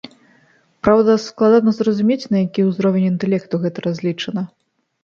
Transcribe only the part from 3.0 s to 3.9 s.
інтэлекту гэта